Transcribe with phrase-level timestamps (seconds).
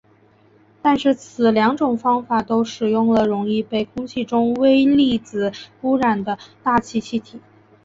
[0.81, 7.39] 但是此两种方法都使用了容易被空气中微粒子污染的大气气体。